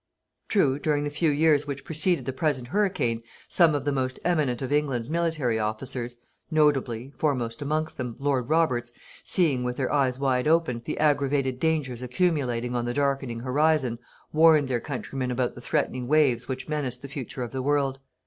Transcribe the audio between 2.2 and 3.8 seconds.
the present hurricane, some